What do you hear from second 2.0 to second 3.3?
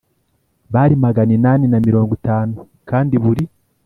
itanu kandi